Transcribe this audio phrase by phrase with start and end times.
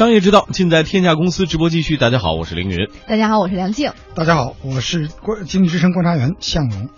[0.00, 1.98] 商业之道尽在天下公司直播继续。
[1.98, 2.88] 大家好，我是凌云。
[3.06, 3.92] 大家好，我是梁静。
[4.14, 6.88] 大家好，我是观经济之声观察员向荣。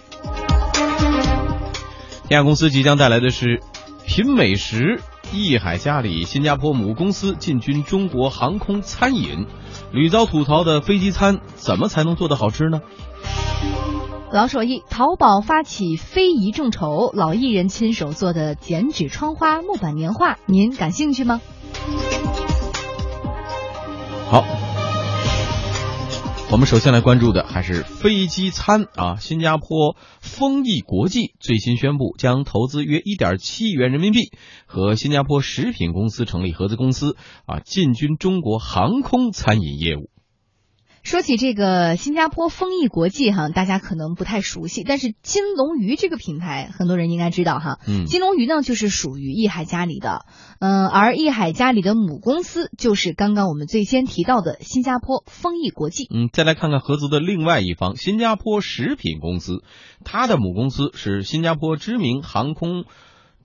[2.28, 3.60] 天下公司即将带来的是
[4.07, 5.00] 品美食，
[5.33, 9.46] 益海嘉里新加坡母公司进军中国航空餐饮。
[9.93, 12.82] 屡遭吐槽的飞机餐，怎么才能做得好吃呢？
[14.30, 21.41] 老手艺，淘宝发起非遗众筹，老艺人亲手做的剪纸窗花、木板年画，您感兴趣吗？
[24.33, 24.46] 好，
[26.50, 29.17] 我们首先来关注的还是飞机餐啊。
[29.17, 34.32] 新加坡丰益国际最新宣布，将投资约一点七亿元人民币，
[34.64, 37.14] 和新加坡食品公司成立合资公司
[37.45, 40.08] 啊，进军中国航空餐饮业务。
[41.02, 47.78] 说起这个新加坡丰益国际哈，大家可能不太熟悉，但是金龙鱼这个品牌很多人应该知道哈。
[47.88, 50.25] 嗯，金龙鱼呢就是属于益海嘉里的，
[50.61, 56.06] 嗯，而益海嘉里的母公司就是刚刚我们最先提到的新加坡丰益国际。
[56.15, 59.64] 嗯，再来看看合资的另外一方新加坡食品公司，
[60.05, 62.84] 它的母公司是新加坡知名航空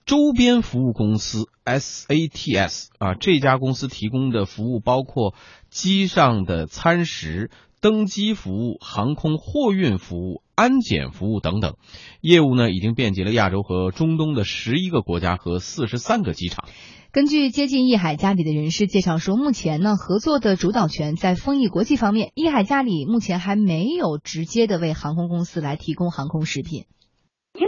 [0.07, 5.35] 周边服务公司 SATS 啊，这家公司提供的服务包括。
[5.69, 11.75] 机上的餐食、登机服务、航空货运服务、安检服务等等，
[12.21, 16.67] 业务呢已经遍及了亚洲和中东的十一个国家和四十三个机场。
[17.11, 26.85] 根据接近益海嘉里的人士介绍说，目前呢合作的主导权在丰益国际方面，益海嘉里目前还没有直接的为航空公司来提供航空食品。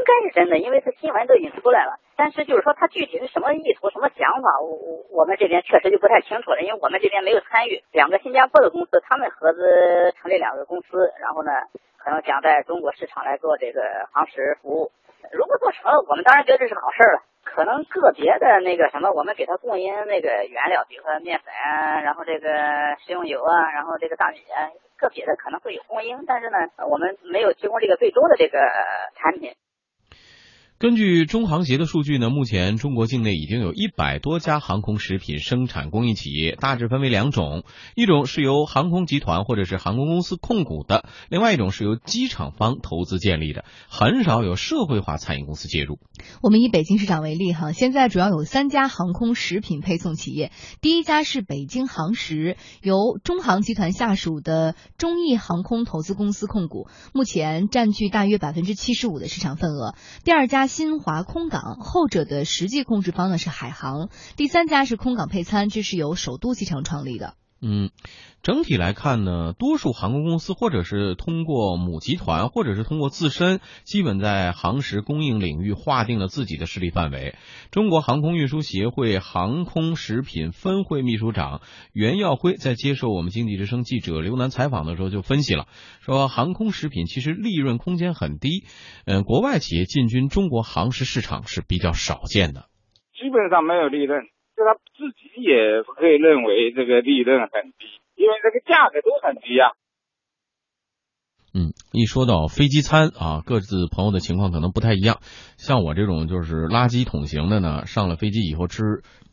[0.10, 2.00] 应该是真的，因为这新闻都已经出来了。
[2.16, 7.84] 但是就是说，他具体是什么意图、什么想法，我我我们这边确实就不太清楚了，因为我们这边没有参与。
[7.92, 11.52] 两个新加坡的公司，他们合资成立两个公司，然后呢，
[11.98, 14.92] 可能想在中国市场来做这个航食服务。
[15.32, 17.22] 如果做成了，我们当然觉得这是好事了。
[17.46, 21.54] 可能个别的那个什么，我们给他供应那个原料，比如说面粉，
[22.04, 22.50] 然后这个
[23.06, 24.40] 食用油啊，然后这个大米，
[24.98, 28.60] 个别的可能会有供应，但是呢，我们没有提供这个最终的这个
[29.16, 29.54] 产品。
[30.80, 46.00] 根据中航协的数据呢，目前中国境内已经有一百多家航空食品生产供应企业，大致分为两种：一种是由航空集团或者是航空公司控股的，另外一种是由机场方投资建立的，很少有社会化餐饮公司介入。
[46.42, 59.94] 我们以北京市场为例哈，现在主要有三家航空食品配送企业，第一家是北京航食，由中航集团下属的中意航空投资公司控股，目前占据大约百分之七十五的市场份额。
[60.24, 60.69] 第二家。
[60.70, 67.34] 新华空港，后者的实际控制方呢是海航，第三家是空港配餐，这是由首都机场创立的。
[67.62, 67.90] 嗯，
[68.42, 77.36] 整体来看呢，多数航空公司或者是通过母集团，或者是通过自身，基本在航食供应领域划定了自己的势力范围。
[77.70, 81.62] 中国航空运输协会航空食品分会秘书长
[81.92, 85.68] 袁耀辉在接受我们经济之声记者刘楠采访的时候就分析了，
[86.00, 88.64] 说航空食品其实利润空间很低，
[89.06, 92.70] 嗯，国外企业进军中国航食市场是比较少见的，
[93.14, 94.22] 基本上没有利润。
[94.66, 99.72] 他自己也会认为这个利润很低，因为这个价格都很低啊。
[101.52, 105.18] 嗯，一说到飞机餐啊，各自朋友的情况可能不太一样。
[105.58, 108.84] 像我这种就是垃圾桶型的呢，上了飞机以后吃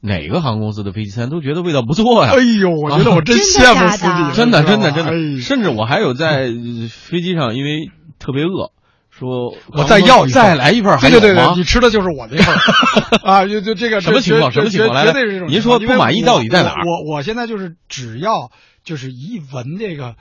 [0.01, 2.33] 哪个航空公司的飞机餐都觉得味道不错呀。
[2.33, 5.05] 哎呦，我觉得我真羡慕司机， 真的真的真
[5.37, 6.47] 的，甚至我还有在
[6.89, 8.73] 飞机上，因为特别饿。
[9.19, 12.55] 说，我再要一再来一份，对对对对，你吃的就是我那份
[13.25, 13.47] 啊！
[13.47, 14.53] 就就这个什么情况？
[14.53, 14.95] 什么情况？
[14.95, 15.13] 来，
[15.49, 16.85] 您说不满意到底在哪儿？
[16.85, 18.51] 我我现在就是只要
[18.85, 20.15] 就是一闻这个。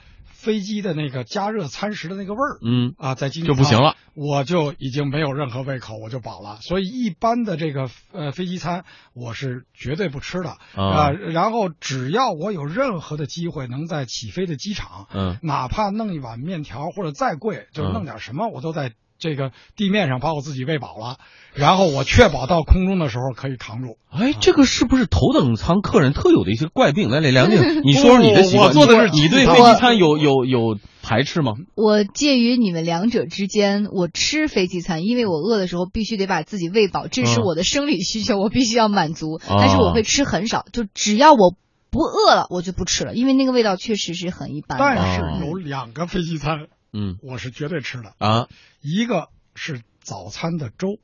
[0.45, 6.59] 飞机的那个加热餐食的那个味儿，嗯啊，在经就不行了，我就已经没有任何胃口，我就饱了。
[6.61, 11.09] 所以一般的这个呃飞机餐，我是绝对不吃的啊。
[11.09, 18.93] 然后只要我有任何的机会能在起飞的机场，嗯，哪怕弄一碗面条或者再贵，就弄点什么，我都在。
[19.17, 21.17] 这个地面上把我自己喂饱了，
[21.53, 23.97] 然后我确保到空中的时候可以扛住。
[24.11, 27.09] 哎，这个是不是头等舱客人特有的一些怪病？
[27.09, 28.69] 来，来，梁静， 你说说你的习惯。
[28.69, 31.53] 我做的是你对飞机餐有有有排斥吗？
[31.75, 39.39] 我介于你们两者之间，我吃飞机餐，因为我饿的时候必须得把自己喂饱，这是我的生理需求，我必须要满足。
[39.47, 41.55] 但是我会吃很少，就只要我
[41.89, 44.77] 不饿了，我就不吃了，因为那个味道确实是很一般。
[44.77, 46.67] 但是有两个飞机餐。
[46.95, 48.47] 嗯，我是绝对吃的啊。
[48.81, 50.99] 一个是早餐的粥，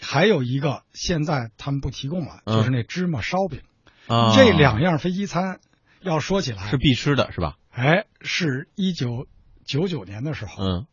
[0.00, 3.60] 还有一个现在他们不提供了，就是那芝麻烧饼。
[4.06, 5.60] 啊，这两样飞机餐
[6.00, 7.56] 要说起来是必吃的，是吧？
[7.70, 9.26] 哎，是一九
[9.64, 10.86] 九九年的时候，嗯，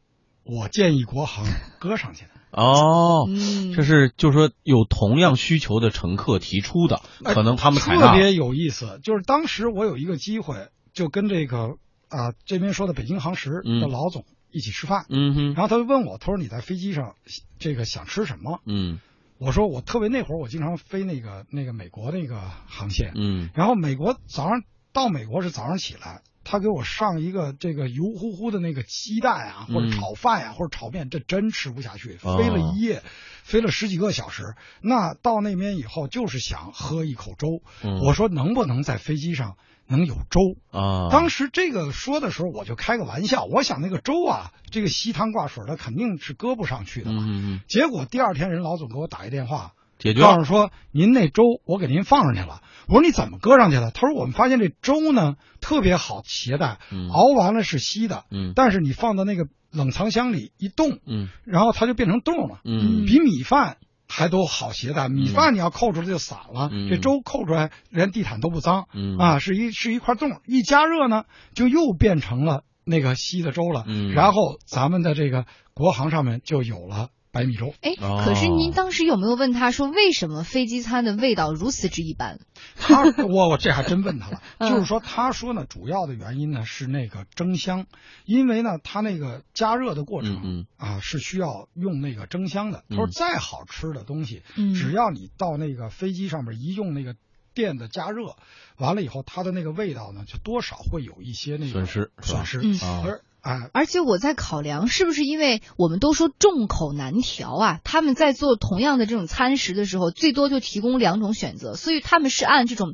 [0.44, 1.46] 我建议国航
[1.80, 2.32] 搁上去的。
[2.52, 8.12] 哦，嗯这是就是说有同样需求的乘客提出的，可能他们采纳。
[8.12, 11.78] 特别有意思，就是当时我有一个机会，就跟这个
[12.12, 17.16] 啊、这边说的北京航时的老总一起吃饭，嗯哼，然后他就问我，他说你在飞机上
[17.58, 18.60] 这个想吃什么？
[18.66, 19.00] 嗯。
[19.38, 23.50] 我说我特别那会儿我经常飞那个那个美国那个航线，嗯。
[23.56, 24.62] 然后美国早上
[24.94, 29.92] 到美国是早上起来，他给我上一个这个油乎乎的那个鸡蛋啊，或者嗯。
[29.92, 32.20] 炒饭呀、或者炒面，这真吃不下去。
[32.22, 32.38] 哦。
[32.38, 33.02] 飞了一夜，
[33.42, 37.64] 飞了十几个小时，那到那边以后就是想喝一口粥。
[37.84, 39.58] 嗯，我说能不能在飞机上
[39.92, 40.40] 能有粥？
[40.72, 47.24] 啊，当时这个说的时候，我就开个玩笑，我想那个粥啊，这个稀汤挂水的肯定是搁不上去的嘛。
[47.24, 50.28] 嗯嗯嗯，结果第二天人老总给我打一电话，解决了。
[50.28, 52.62] 告诉说您那粥我给您放上去了。
[52.88, 53.92] 我说你怎么搁上去了？
[53.92, 63.78] 他说我们发现这粥呢特别好携带，嗯熬完了是稀的，嗯但是你放到那个冷藏箱里一冻，嗯然后它就变成冻了，嗯比米饭
[64.22, 65.10] 还都好携带。
[65.10, 71.24] 米饭你要扣出来就散了，嗯这粥扣出来连地毯都不脏，嗯啊，是一是一块冻，一加热呢
[71.56, 73.84] 就又变成了那个稀的粥了。
[73.88, 77.74] 嗯然后咱们的这个国行上面就有了白米粥。
[77.82, 78.22] 哎，哦。
[78.26, 82.40] 可是您当时有没有问他说，为什么飞机餐的味道如此之一般？
[82.76, 84.70] 他我我这还真问他了， 嗯。
[84.70, 87.86] 就是说他说呢，主要的原因呢是那个蒸箱，
[88.26, 92.84] 因为呢他那个加热的过程嗯啊是需要用那个蒸箱的。
[92.90, 94.74] 他说嗯再好吃的东西，嗯。
[94.74, 97.16] 只要你到那个飞机上面一用那个
[97.54, 98.36] 电的加热，
[98.78, 102.62] 完了以后它的那个味道呢就多少会有一些那个损失损失。
[102.64, 102.74] 嗯。
[102.80, 103.04] 啊。
[103.06, 107.80] 而啊，而且我在考量，是不是因为我们都说众口难调啊？
[107.84, 112.94] 他们在做同样的这种餐食的时候，最多就提供两种选择，所以他们是按这种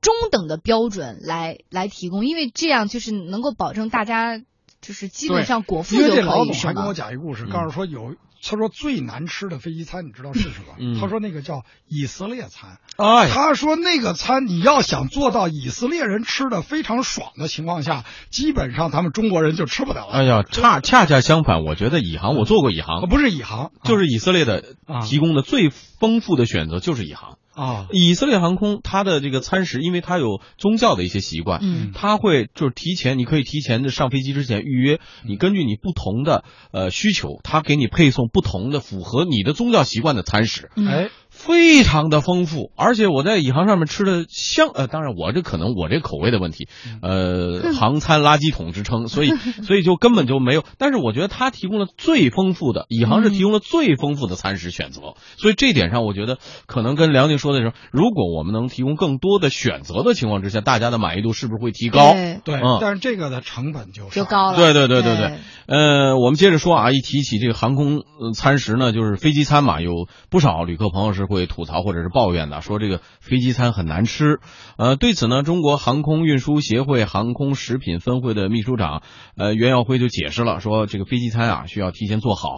[0.00, 4.38] 中等的标准来来提供，因为这样就是能够保证大家
[4.80, 6.94] 就是基本上果腹就可以，这老总还跟我？
[6.94, 8.14] 讲一故事，嗯告诉说有。
[8.42, 10.74] 他说最难吃的飞机餐，你知道是什么？
[10.78, 12.78] 嗯他说那个叫以色列餐。
[12.96, 20.12] 哎，他说那个餐你要想做到以色列人吃的非常爽的情况下，基本上咱们中国人就吃不了了。
[20.12, 27.38] 哎呀，恰恰恰相反，我觉得以航，我做过以航，不是以航，就是以色列的啊提供的最丰富的选择就是以航。
[27.58, 31.90] 啊，以色列航空它的这个餐食，因为它有宗教的一些习惯，嗯。
[31.92, 40.70] 它会就是提前，你可以提前的上飞机之前预约，你根据你不同的呃需求，它给你配送不同的符合你的宗教习惯的餐食。
[40.76, 40.86] 嗯。
[40.86, 46.66] 哎，非常的丰富，而且我在以航上面吃的香，呃，当然我这可能我这口味的问题，
[47.00, 49.28] 呃， 航餐垃圾桶之称，所以
[49.62, 50.64] 所以就根本就没有。
[50.78, 62.12] 但是我觉得它提供了最丰富的，以航是提供了最丰富的餐食选择，所以这点上我觉得可能跟梁宁说的时候，如果我们能提供更多的选择的情况之下，大家的满意度是不是会提高？
[62.14, 64.56] 对对，嗯但是这个的成本就上就高了。
[64.56, 74.40] 对对对对对对，呃，我们接着说啊，一提起这个航空呃餐食呢，就是飞机餐嘛，有不少旅客朋友是会吐槽或者是抱怨的，说这个飞机餐很难吃。
[74.76, 79.02] 呃，对此呢，中国航空运输协会航空食品分会的秘书长
[79.36, 82.50] 呃袁耀辉就解释了，说这个飞机餐啊需要提前做好，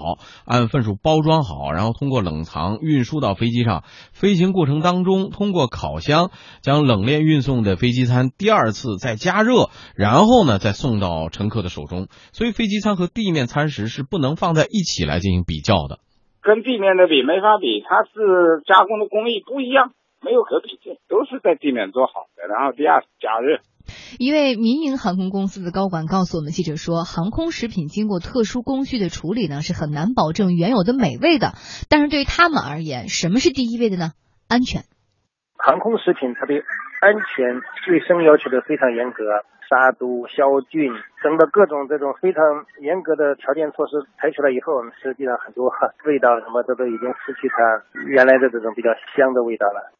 [0.46, 3.84] 按份数包装好，然后通过冷藏运输到飞机上。
[4.12, 6.30] 飞行过程当中，通过烤箱
[6.62, 12.06] 将冷链运送的飞机餐第二次再加热，然后呢再送到乘客的手中。
[12.32, 15.98] 所以飞机餐和地面餐食是不能放在一起来进行比较的。
[16.42, 23.60] 跟地面的比没法比，它是加工的工艺不一样，没有可比性，都是在地面做好的，然后第二次加热。
[24.18, 31.54] 一位民营航空公司的高管告诉我们记者说，航空食品经过特殊工序的处理呢，是很难保证原有的美味的。
[31.88, 34.12] 但是对于他们而言，什么是第一位的呢？
[34.48, 34.84] 安全。
[35.62, 36.54] 航空食品它的
[37.00, 42.42] 安全卫生要求的非常严格，杀毒、消菌等的各种这种非常
[42.80, 45.72] 严格的条件措施采取了以后，实际上很多
[46.04, 49.92] 味道什么这都已经失去它原来的这种比较香的味道了。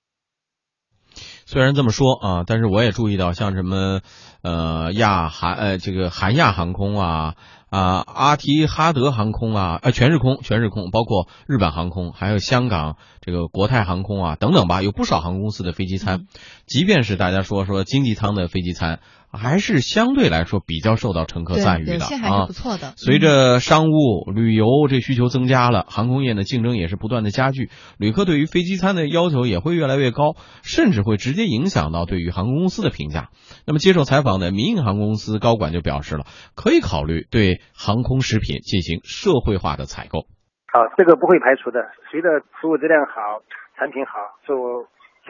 [1.50, 4.02] 虽然这么说啊，但是我也注意到，像什么
[4.40, 7.35] 呃亚韩呃这个韩亚航空啊
[7.71, 16.28] 啊阿提哈德航空啊呃全日空全日空，包括日本航空，还有香港这个国泰航空啊等等吧，有不少航空公司的飞机餐，
[16.69, 19.00] 即便是大家说说经济舱的飞机餐，
[19.32, 22.52] 还是相对来说比较受到乘客，赞誉的啊不。
[22.52, 22.94] 错的。
[22.96, 33.30] 随着商务旅游这需求增加了，航空业的竞争也是不断的加剧，旅客对于飞机餐的要求也会越来越高，甚至会直接影响到对于航空公司的评价。
[33.66, 36.25] 那么接受采访的民营航空公司高管就表示了，
[36.56, 40.26] 可以考虑对航空食品进行社会化的采购。
[40.72, 41.80] 好，这个不会排除的。
[42.10, 42.28] 随着
[42.60, 43.42] 服务质量好、
[43.78, 44.12] 产品好、
[44.46, 44.54] 受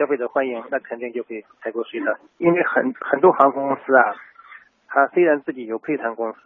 [0.01, 2.17] 消费者欢迎，那肯定就会采购税的。
[2.39, 4.17] 因为很很多航空公司啊，
[4.87, 6.39] 它虽然自己有配餐公司，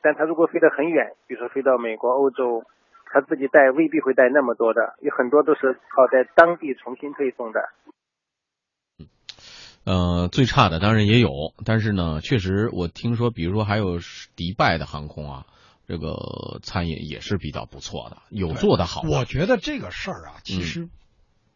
[0.00, 2.64] 但他如果飞得很远，比如说飞到美国、欧洲，
[3.12, 7.60] 他自己带未必会带那么多的，有很多都是靠在当地重新配送的。
[9.84, 11.28] 呃，最差的当然也有，
[11.66, 13.98] 但是呢，确实我听说，比如说还有
[14.36, 15.44] 迪拜的航空啊，
[15.86, 19.02] 这个餐饮也是比较不错的，有做的好。
[19.02, 20.88] 我觉得这个事儿啊，其实。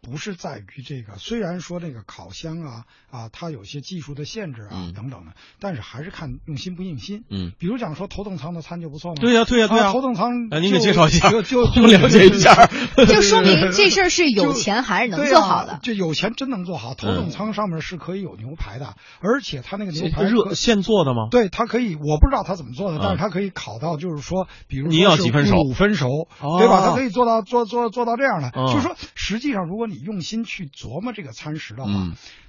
[0.03, 7.25] 不是在于这个，虽然说这个烤箱啊啊，它有些技术的限制啊等等的，但是还是看用心不用心。
[7.29, 9.17] 嗯，比如讲说头等舱的餐就不错吗？
[9.21, 12.67] 对呀对呀对呀，头等舱，您给介绍一下，就 就了解一下，
[12.97, 15.79] 就说明这事儿是有钱还是能做好的。
[15.83, 21.29] 就有钱真能做好，头等舱上面是可以有牛排的，而且它那个牛排热现做的吗？
[21.31, 25.57] 对，它可以，我不知道它怎么做的，但是它可以烤到就是说，比如你要几分熟？
[25.61, 26.27] 五分熟，
[26.59, 26.87] 对吧？
[26.87, 28.97] 它可以做到做做做到这样的，就是说
[29.31, 30.67] 实际上如果你用心去。
[30.81, 31.91] 琢磨这个餐食的话，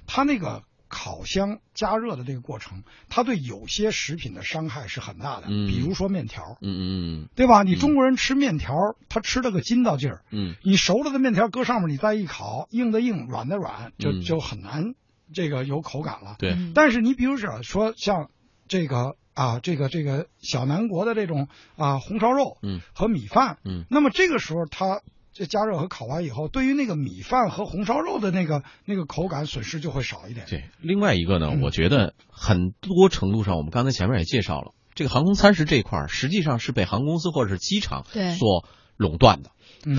[0.06, 5.48] 它那个烤箱加热的这个过程，它对有些食品的伤害是很大的。
[5.48, 6.82] 嗯，比如说面条，嗯嗯
[7.24, 7.62] 嗯，对吧？
[7.62, 8.74] 你中国人吃面条，
[9.08, 10.22] 他吃了个筋道劲儿。
[10.30, 14.94] 嗯，你熟了的面条搁上面，你再一烤，硬的硬，软的软，就就很难
[15.34, 16.36] 这个有口感了。
[16.38, 16.56] 对。
[16.74, 18.30] 但是你比如说说像
[18.68, 25.02] 这个啊，这个这个小南国的这种啊红烧肉，嗯，和米饭，嗯，那么这个时候它。
[25.32, 30.44] 这加热和烤完以后，对于那个米饭和红烧肉的那个那个口感损失就会少一点。
[30.48, 38.04] 对，另外一个呢，我觉得很多程度上，我们刚才前面也介绍了，这个航空餐食这一块实际上是被航空公司或者是机场
[38.38, 39.50] 所垄断的，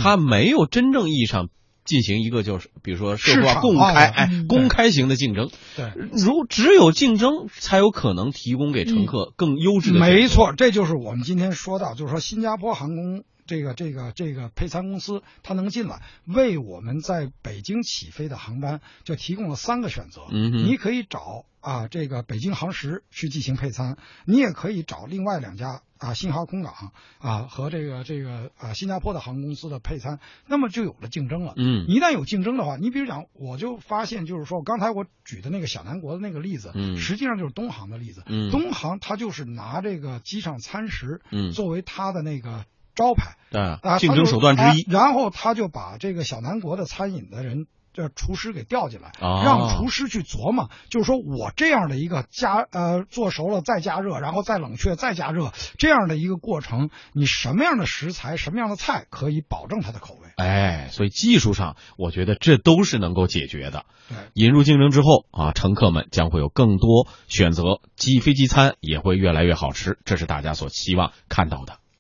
[0.02, 1.50] 它没有真正意义上
[1.84, 5.50] 进行一个就是比如说社会化公开哎公开型的竞争。
[5.76, 10.00] 对，如只有竞争，才有可能提供给乘客更优质的。
[10.00, 13.24] 没错，这就是我们今天说到，就是说新加坡航空。
[13.46, 20.22] 这个这个这个配餐公司，它能进来为我们在北京起飞的航班就提供了三个选择。
[20.32, 31.54] 嗯，你可以找啊这个北京航时去进行配餐，你也可以找另外两家啊新航空港啊和这个这个啊新加坡的航空公司的配餐，那么就有了竞争了。
[31.58, 38.24] 嗯，一旦有竞争的话，你比如讲，我就发现就是说刚才我举的那个小南国的那个例子，嗯，实际上就是东航的例子。
[38.26, 42.66] 嗯，东航它就是拿这个机上餐食，嗯，作为它的那个。
[42.96, 44.86] 招牌啊，竞争手段之一。
[44.90, 60.30] 然后他就把这个小南国的餐饮的人，这厨师给调进来，让厨师去琢磨，就是说我这样的一个加呃做熟了再加热，然后再冷却再加热这样的一个过程，你什么样的食材、什么样的菜可以保证它的口味？
[60.38, 63.86] 哎，所以技术上，我觉得这都是能够解决的。
[64.10, 71.78] 对，引入竞争之后啊，乘客们将会有更多选择，机飞机餐也会越来越好吃，这是大家所希望看到的。